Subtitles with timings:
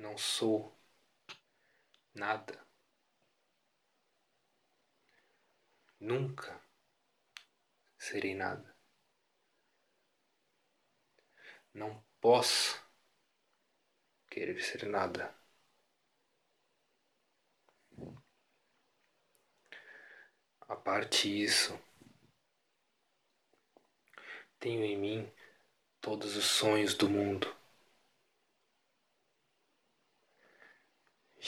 [0.00, 0.74] não sou
[2.14, 2.66] nada.
[6.00, 6.58] Nunca
[7.98, 8.74] serei nada.
[11.74, 12.82] Não posso
[14.30, 15.34] querer ser nada.
[20.62, 21.78] A parte isso,
[24.58, 25.32] tenho em mim
[26.00, 27.59] todos os sonhos do mundo.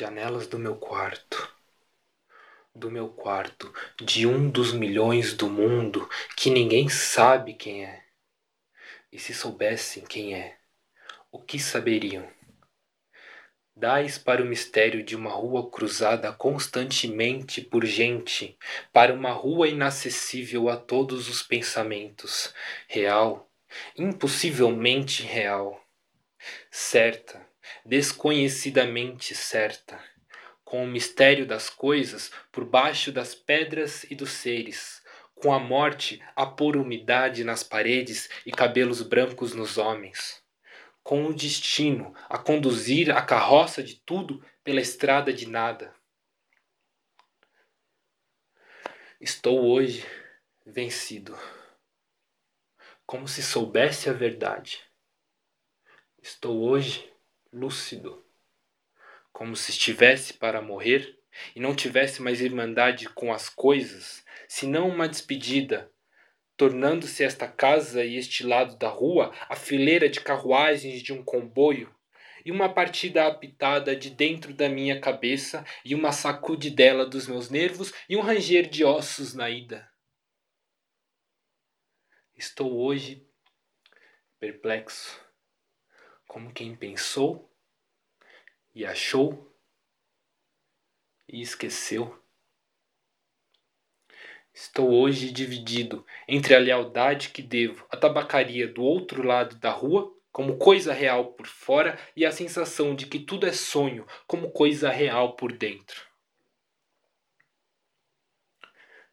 [0.00, 1.54] Janelas do meu quarto,
[2.74, 3.70] do meu quarto,
[4.02, 8.02] de um dos milhões do mundo que ninguém sabe quem é.
[9.12, 10.56] E se soubessem quem é,
[11.30, 12.26] o que saberiam?
[13.76, 18.56] Dais para o mistério de uma rua cruzada constantemente por gente,
[18.94, 22.54] para uma rua inacessível a todos os pensamentos,
[22.88, 23.52] real,
[23.94, 25.78] impossivelmente real,
[26.70, 27.49] certa,
[27.84, 30.02] desconhecidamente certa,
[30.64, 35.02] com o mistério das coisas por baixo das pedras e dos seres,
[35.34, 40.42] com a morte a pôr umidade nas paredes e cabelos brancos nos homens,
[41.02, 45.94] com o destino a conduzir a carroça de tudo pela estrada de nada.
[49.20, 50.06] Estou hoje
[50.64, 51.36] vencido,
[53.04, 54.82] como se soubesse a verdade.
[56.22, 57.09] Estou hoje
[57.52, 58.24] lúcido,
[59.32, 61.18] como se estivesse para morrer
[61.54, 65.90] e não tivesse mais irmandade com as coisas, senão uma despedida,
[66.56, 71.94] tornando-se esta casa e este lado da rua a fileira de carruagens de um comboio
[72.44, 77.92] e uma partida apitada de dentro da minha cabeça e uma sacudidela dos meus nervos
[78.08, 79.90] e um ranger de ossos na ida.
[82.34, 83.26] Estou hoje
[84.38, 85.20] perplexo
[86.30, 87.52] como quem pensou
[88.72, 89.52] e achou
[91.28, 92.22] e esqueceu.
[94.54, 100.16] Estou hoje dividido entre a lealdade que devo à tabacaria do outro lado da rua,
[100.30, 104.88] como coisa real por fora, e a sensação de que tudo é sonho, como coisa
[104.88, 106.06] real por dentro.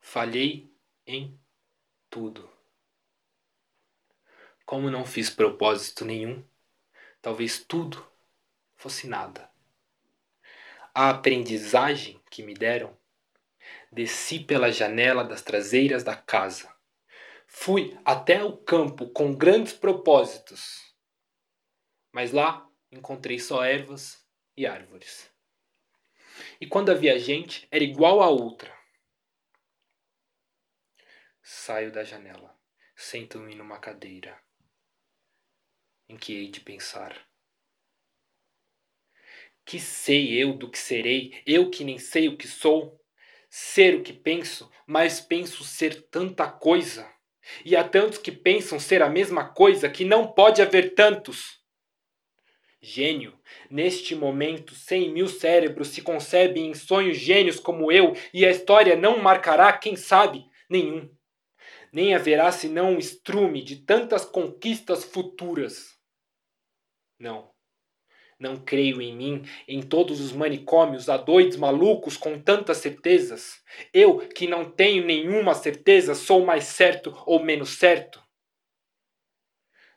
[0.00, 0.68] Falhei
[1.06, 1.40] em
[2.10, 2.50] tudo.
[4.66, 6.44] Como não fiz propósito nenhum,
[7.24, 8.06] talvez tudo
[8.76, 9.50] fosse nada.
[10.94, 12.94] A aprendizagem que me deram,
[13.90, 16.70] desci pela janela das traseiras da casa.
[17.46, 20.94] Fui até o campo com grandes propósitos,
[22.12, 24.22] mas lá encontrei só ervas
[24.54, 25.32] e árvores.
[26.60, 28.76] E quando havia gente, era igual a outra.
[31.42, 32.54] Saio da janela,
[32.94, 34.38] sento-me numa cadeira
[36.08, 37.16] em que hei de pensar.
[39.64, 43.00] Que sei eu do que serei, eu que nem sei o que sou?
[43.48, 47.10] Ser o que penso, mas penso ser tanta coisa.
[47.64, 51.62] E há tantos que pensam ser a mesma coisa que não pode haver tantos.
[52.80, 53.32] Gênio,
[53.70, 58.94] neste momento, cem mil cérebros se concebem em sonhos gênios como eu, e a história
[58.94, 61.08] não marcará, quem sabe, nenhum.
[61.90, 65.93] Nem haverá senão um estrume de tantas conquistas futuras.
[67.18, 67.54] Não.
[68.38, 73.62] Não creio em mim, em todos os manicômios, a doidos malucos com tantas certezas.
[73.92, 78.20] Eu, que não tenho nenhuma certeza, sou mais certo ou menos certo.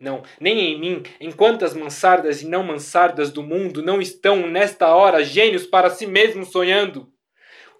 [0.00, 4.94] Não, nem em mim, em quantas mansardas e não mansardas do mundo não estão nesta
[4.94, 7.12] hora gênios para si mesmos sonhando.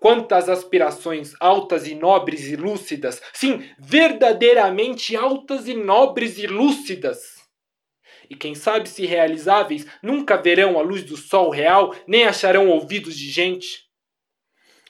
[0.01, 7.34] Quantas aspirações altas e nobres e lúcidas, sim, verdadeiramente altas e nobres e lúcidas
[8.29, 13.17] e quem sabe se realizáveis, nunca verão a luz do sol real, nem acharão ouvidos
[13.17, 13.85] de gente.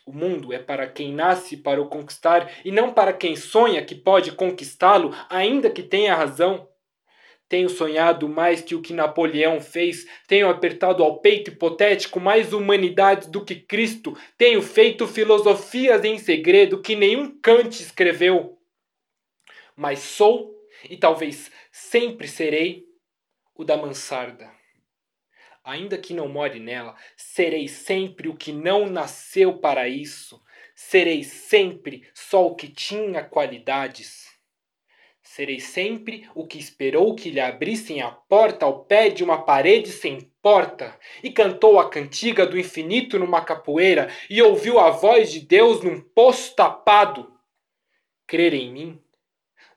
[0.06, 3.94] O mundo é para quem nasce para o conquistar e não para quem sonha que
[3.94, 6.69] pode conquistá-lo, ainda que tenha razão.
[7.49, 13.31] Tenho sonhado mais que o que Napoleão fez, tenho apertado ao peito hipotético mais humanidade
[13.31, 18.58] do que Cristo, tenho feito filosofias em segredo que nenhum Kant escreveu.
[19.76, 20.55] Mas sou,
[20.88, 22.85] e talvez sempre serei,
[23.55, 24.51] o da mansarda.
[25.62, 30.43] Ainda que não more nela, serei sempre o que não nasceu para isso.
[30.75, 34.25] Serei sempre só o que tinha qualidades.
[35.23, 39.91] Serei sempre o que esperou que lhe abrissem a porta ao pé de uma parede
[39.91, 45.41] sem porta, e cantou a cantiga do infinito numa capoeira, e ouviu a voz de
[45.41, 47.33] Deus num poço tapado.
[48.27, 49.03] Crer em mim?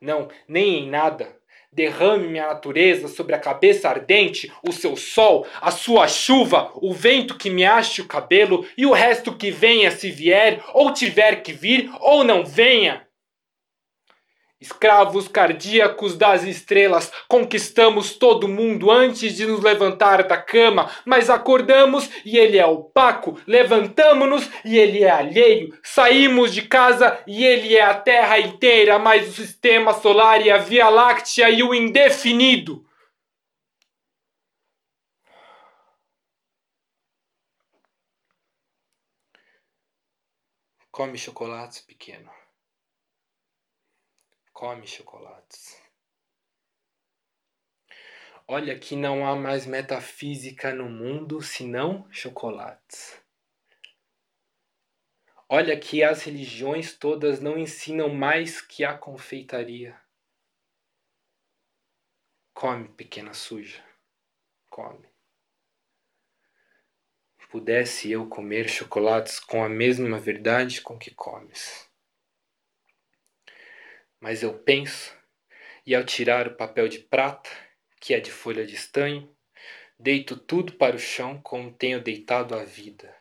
[0.01, 1.37] Não, nem em nada
[1.71, 7.37] Derrame minha natureza sobre a cabeça ardente, o seu sol, a sua chuva, o vento
[7.37, 11.53] que me ache o cabelo e o resto que venha se vier, ou tiver que
[11.53, 13.06] vir, ou não venha.
[14.59, 22.09] Escravos cardíacos das estrelas, conquistamos todo mundo antes de nos levantar da cama, mas acordamos
[22.25, 27.83] e ele é opaco, levantamos-nos e ele é alheio, saímos de casa e ele é
[27.83, 32.83] a Terra inteira, mais o sistema solar e a Via Láctea e o indefinido.
[40.91, 42.36] Come chocolates, pequeno
[44.57, 45.79] come chocolates.
[48.47, 53.21] Olha que não há mais metafísica no mundo senão chocolates.
[55.47, 59.95] Olha que as religiões todas não ensinam mais que a confeitaria.
[62.55, 63.85] Come, pequena suja,
[64.71, 65.07] come.
[67.51, 71.86] Pudesse eu comer chocolates com a mesma verdade com que comes.
[74.19, 75.15] Mas eu penso,
[75.85, 77.49] e ao tirar o papel de prata,
[78.01, 79.31] que é de folha de estanho,
[79.99, 83.15] deito tudo para o chão como tenho deitado a vida.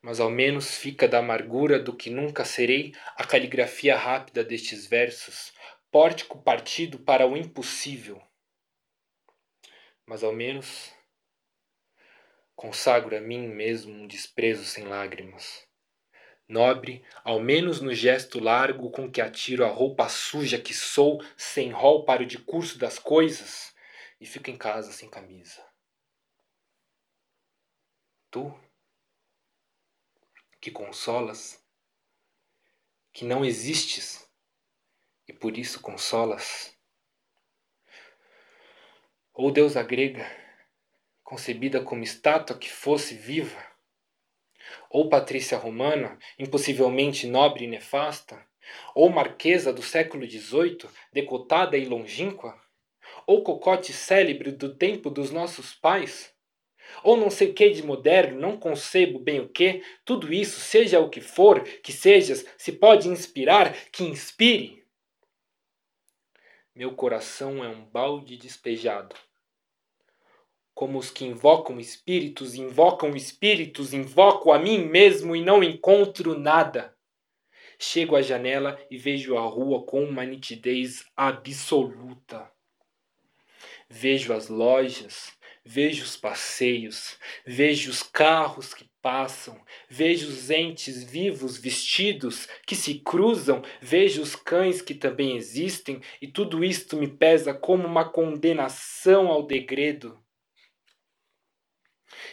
[0.00, 5.52] Mas ao menos fica da amargura do que nunca serei a caligrafia rápida destes versos,
[5.92, 8.20] pórtico partido para o impossível.
[10.04, 10.92] Mas ao menos
[12.56, 15.70] consagro a mim mesmo um desprezo sem lágrimas
[16.48, 21.70] nobre, ao menos no gesto largo com que atiro a roupa suja que sou, sem
[21.70, 23.74] rol para o discurso das coisas,
[24.20, 25.64] e fico em casa sem camisa.
[28.30, 28.54] Tu,
[30.60, 31.62] que consolas,
[33.12, 34.26] que não existes,
[35.26, 36.76] e por isso consolas.
[39.32, 40.24] Ou deusa grega,
[41.22, 43.71] concebida como estátua que fosse viva,
[44.90, 48.44] ou Patrícia Romana, impossivelmente nobre e nefasta,
[48.94, 52.60] ou Marquesa do século XVIII, decotada e longínqua,
[53.26, 56.32] ou cocote célebre do tempo dos nossos pais,
[57.02, 61.08] ou não sei que de moderno, não concebo bem o que, tudo isso, seja o
[61.08, 64.82] que for, que sejas, se pode inspirar, que inspire.
[66.74, 69.14] Meu coração é um balde despejado
[70.74, 76.94] como os que invocam espíritos, invocam espíritos, invoco a mim mesmo e não encontro nada.
[77.78, 82.50] Chego à janela e vejo a rua com uma nitidez absoluta.
[83.88, 85.32] Vejo as lojas,
[85.64, 93.00] vejo os passeios, vejo os carros que passam, vejo os entes vivos vestidos que se
[93.00, 99.26] cruzam, vejo os cães que também existem, e tudo isto me pesa como uma condenação
[99.28, 100.21] ao degredo.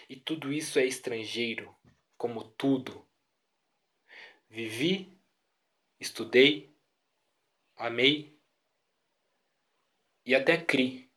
[0.07, 1.75] E tudo isso é estrangeiro,
[2.17, 3.07] como tudo.
[4.49, 5.17] Vivi,
[5.99, 6.75] estudei,
[7.75, 8.39] amei
[10.25, 11.09] e até criei.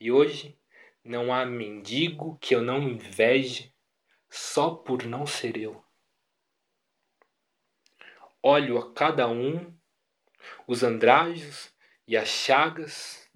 [0.00, 0.58] E hoje
[1.02, 3.74] não há mendigo que eu não inveje
[4.30, 5.84] só por não ser eu.
[8.42, 9.76] Olho a cada um
[10.66, 11.74] os andrajos
[12.06, 13.28] e as chagas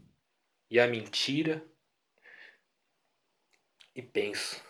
[0.70, 1.66] e a mentira
[3.94, 4.62] e penso: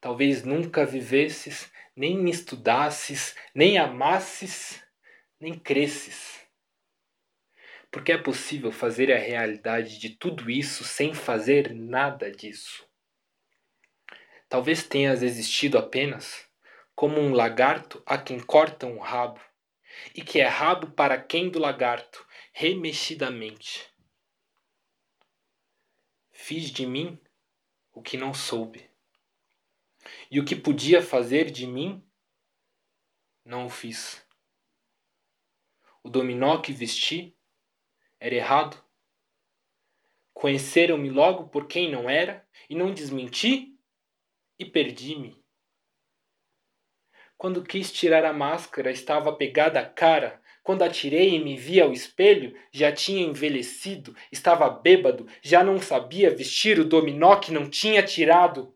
[0.00, 4.82] talvez nunca vivesses, nem estudasses, nem amasses,
[5.40, 6.40] nem cresces.
[7.90, 12.86] Porque é possível fazer a realidade de tudo isso sem fazer nada disso.
[14.48, 16.46] Talvez tenhas existido apenas
[16.94, 19.40] como um lagarto a quem cortam o rabo,
[20.14, 23.86] e que é rabo para quem do lagarto, remexidamente.
[26.32, 27.20] Fiz de mim
[27.96, 28.90] o que não soube.
[30.30, 32.06] E o que podia fazer de mim,
[33.42, 34.22] não o fiz.
[36.02, 37.34] O dominó que vesti
[38.20, 38.84] era errado.
[40.34, 43.80] Conheceram-me logo por quem não era e não desmenti
[44.58, 45.42] e perdi-me.
[47.38, 51.92] Quando quis tirar a máscara, estava pegada à cara quando atirei e me vi ao
[51.92, 58.02] espelho, já tinha envelhecido, estava bêbado, já não sabia vestir o dominó que não tinha
[58.02, 58.74] tirado.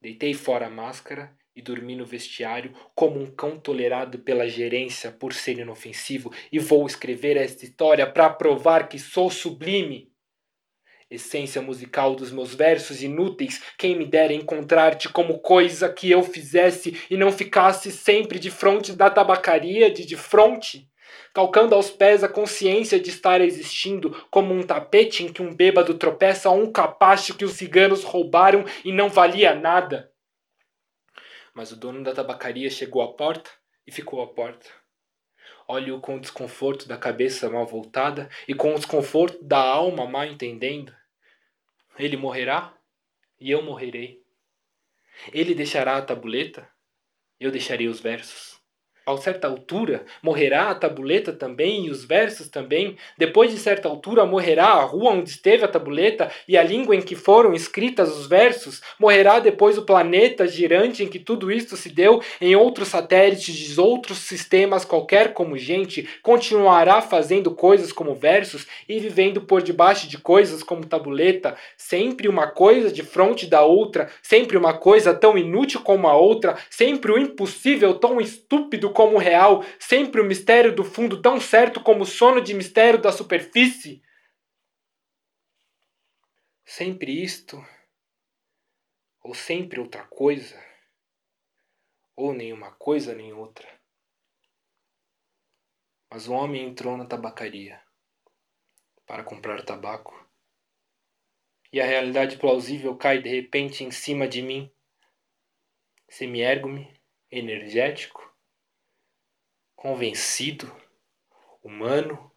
[0.00, 5.34] Deitei fora a máscara e dormi no vestiário como um cão tolerado pela gerência por
[5.34, 10.07] ser inofensivo e vou escrever esta história para provar que sou sublime.
[11.10, 17.00] Essência musical dos meus versos inúteis, quem me dera encontrar-te como coisa que eu fizesse
[17.10, 20.88] e não ficasse sempre de fronte da tabacaria de de fronte,
[21.32, 25.94] calcando aos pés a consciência de estar existindo como um tapete em que um bêbado
[25.94, 30.12] tropeça um capacho que os ciganos roubaram e não valia nada.
[31.54, 33.50] Mas o dono da tabacaria chegou à porta
[33.86, 34.68] e ficou à porta.
[35.68, 40.24] Olho com o desconforto da cabeça mal voltada e com o desconforto da alma mal
[40.24, 40.96] entendendo.
[41.98, 42.74] Ele morrerá
[43.38, 44.22] e eu morrerei.
[45.32, 46.68] Ele deixará a tabuleta,
[47.38, 48.57] eu deixarei os versos
[49.14, 52.96] a certa altura, morrerá a tabuleta também e os versos também.
[53.16, 57.02] Depois de certa altura, morrerá a rua onde esteve a tabuleta e a língua em
[57.02, 58.80] que foram escritas os versos.
[58.98, 63.80] Morrerá depois o planeta girante em que tudo isto se deu, em outros satélites de
[63.80, 70.18] outros sistemas qualquer como gente, continuará fazendo coisas como versos e vivendo por debaixo de
[70.18, 75.80] coisas como tabuleta, sempre uma coisa de fronte da outra, sempre uma coisa tão inútil
[75.80, 81.22] como a outra, sempre o impossível tão estúpido como real, sempre o mistério do fundo
[81.22, 84.02] tão certo como o sono de mistério da superfície?
[86.64, 87.64] Sempre isto,
[89.22, 90.60] ou sempre outra coisa,
[92.16, 93.68] ou nenhuma coisa nem outra.
[96.10, 97.80] Mas o homem entrou na tabacaria
[99.06, 100.28] para comprar tabaco.
[101.72, 104.68] E a realidade plausível cai de repente em cima de mim.
[106.08, 106.92] Semi-ergo-me,
[107.30, 108.27] energético,
[109.78, 110.74] convencido,
[111.62, 112.32] humano,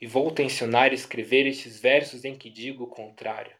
[0.00, 3.56] e vou tensionar escrever estes versos em que digo o contrário.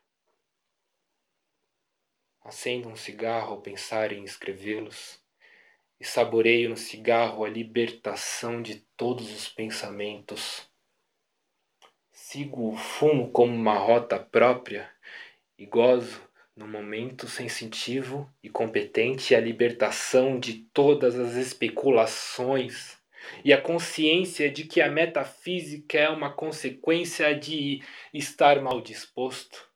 [2.40, 5.22] Acendo um cigarro ao pensar em escrevê-los
[6.00, 10.68] e saboreio no cigarro a libertação de todos os pensamentos.
[12.10, 14.92] Sigo o fumo como uma rota própria
[15.56, 16.25] e gozo
[16.56, 22.96] no momento sensitivo e competente a libertação de todas as especulações
[23.44, 27.82] e a consciência de que a metafísica é uma consequência de
[28.14, 29.70] estar mal disposto.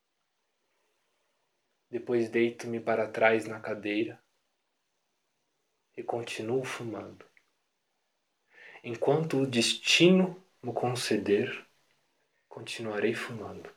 [1.89, 4.19] Depois deito-me para trás na cadeira
[5.95, 7.25] e continuo fumando.
[8.83, 11.63] Enquanto o destino me conceder,
[12.49, 13.69] continuarei fumando.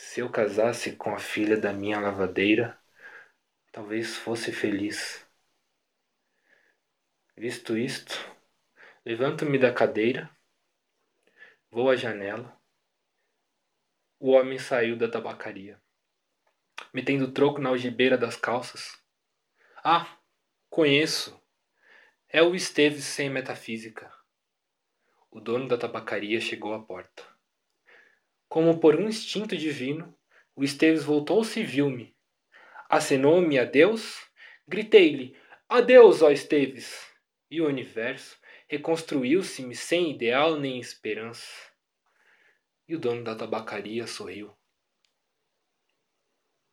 [0.00, 2.80] Se eu casasse com a filha da minha lavadeira,
[3.72, 5.26] talvez fosse feliz.
[7.36, 8.14] Visto isto,
[9.04, 10.30] levanto-me da cadeira,
[11.68, 12.56] vou à janela.
[14.20, 15.82] O homem saiu da tabacaria,
[16.92, 19.02] metendo troco na algibeira das calças.
[19.82, 20.16] Ah,
[20.70, 21.42] conheço.
[22.28, 24.08] É o Esteves sem metafísica.
[25.28, 27.37] O dono da tabacaria chegou à porta.
[28.48, 30.16] Como por um instinto divino,
[30.56, 32.16] o Esteves voltou-se e viu-me.
[32.88, 34.28] Acenou-me adeus,
[34.66, 35.36] gritei-lhe:
[35.68, 37.06] Adeus, ó Esteves!
[37.50, 38.38] E o universo
[38.68, 41.46] reconstruiu-se-me sem ideal nem esperança.
[42.88, 44.57] E o dono da tabacaria sorriu.